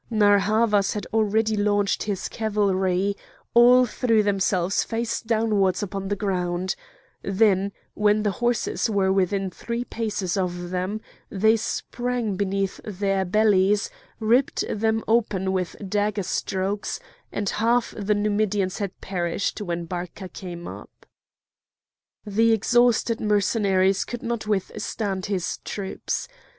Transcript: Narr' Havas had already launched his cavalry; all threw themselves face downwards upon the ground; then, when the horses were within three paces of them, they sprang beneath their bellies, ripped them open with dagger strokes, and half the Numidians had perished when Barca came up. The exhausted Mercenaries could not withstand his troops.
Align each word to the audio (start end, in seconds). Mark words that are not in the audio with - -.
Narr' 0.09 0.39
Havas 0.39 0.93
had 0.93 1.05
already 1.13 1.55
launched 1.55 2.01
his 2.01 2.27
cavalry; 2.27 3.15
all 3.53 3.85
threw 3.85 4.23
themselves 4.23 4.83
face 4.83 5.21
downwards 5.21 5.83
upon 5.83 6.07
the 6.07 6.15
ground; 6.15 6.75
then, 7.21 7.71
when 7.93 8.23
the 8.23 8.31
horses 8.41 8.89
were 8.89 9.13
within 9.13 9.51
three 9.51 9.83
paces 9.85 10.37
of 10.37 10.71
them, 10.71 11.01
they 11.29 11.55
sprang 11.55 12.35
beneath 12.35 12.81
their 12.83 13.23
bellies, 13.25 13.91
ripped 14.19 14.63
them 14.67 15.03
open 15.07 15.51
with 15.53 15.75
dagger 15.87 16.23
strokes, 16.23 16.99
and 17.31 17.49
half 17.49 17.93
the 17.95 18.15
Numidians 18.15 18.79
had 18.79 18.99
perished 19.01 19.61
when 19.61 19.85
Barca 19.85 20.27
came 20.27 20.67
up. 20.67 21.05
The 22.25 22.53
exhausted 22.53 23.21
Mercenaries 23.21 24.03
could 24.03 24.23
not 24.23 24.47
withstand 24.47 25.27
his 25.27 25.59
troops. 25.63 26.27